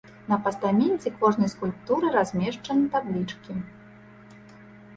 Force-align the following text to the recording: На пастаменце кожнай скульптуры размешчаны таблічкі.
На 0.29 0.37
пастаменце 0.45 1.11
кожнай 1.23 1.51
скульптуры 1.53 2.09
размешчаны 2.17 2.85
таблічкі. 2.97 3.61